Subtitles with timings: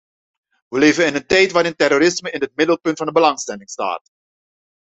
[0.67, 4.09] Wij leven in een tijd waarin terrorisme in het middelpunt van de belangstelling staat.